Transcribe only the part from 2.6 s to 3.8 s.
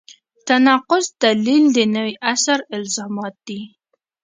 الزامات دي.